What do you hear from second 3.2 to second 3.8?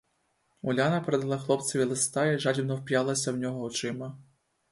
в нього